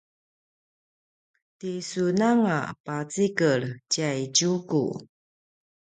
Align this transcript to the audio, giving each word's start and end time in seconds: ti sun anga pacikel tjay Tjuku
ti 1.57 1.71
sun 1.89 2.19
anga 2.29 2.57
pacikel 2.85 3.61
tjay 3.91 4.19
Tjuku 4.35 4.83